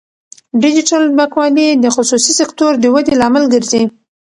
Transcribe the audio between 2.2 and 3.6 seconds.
سکتور د ودې لامل